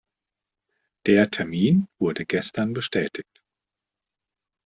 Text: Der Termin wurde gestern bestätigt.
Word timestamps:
Der 1.05 1.29
Termin 1.29 1.87
wurde 1.99 2.25
gestern 2.25 2.73
bestätigt. 2.73 3.43